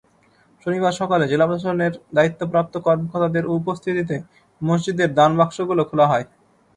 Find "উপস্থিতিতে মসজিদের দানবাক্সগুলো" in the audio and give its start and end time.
3.55-5.81